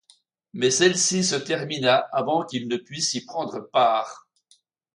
Mais 0.53 0.71
celle-ci 0.71 1.23
se 1.23 1.35
termina 1.35 1.97
avant 2.11 2.43
qu'il 2.43 2.67
ne 2.67 2.77
puisse 2.77 3.13
y 3.13 3.23
prendre 3.23 3.59
part. 3.71 4.27